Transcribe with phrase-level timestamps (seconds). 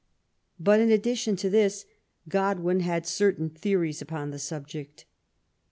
[0.65, 1.85] Hut, in addition to this^
[2.27, 5.05] Godwin had certain theories upon the subject.